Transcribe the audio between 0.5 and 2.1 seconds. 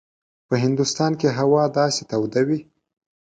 هندوستان کې هوا داسې